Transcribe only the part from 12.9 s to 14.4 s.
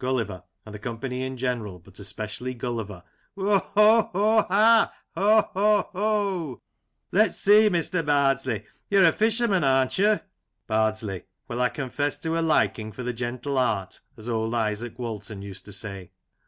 for the "gentle art," as